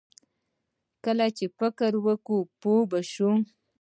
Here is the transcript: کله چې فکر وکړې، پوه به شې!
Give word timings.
کله 1.05 1.25
چې 1.37 1.45
فکر 1.57 1.91
وکړې، 2.05 2.39
پوه 2.61 2.83
به 2.89 2.99
شې! 3.11 3.29